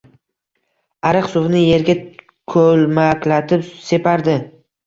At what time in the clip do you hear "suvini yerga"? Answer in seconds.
1.33-1.97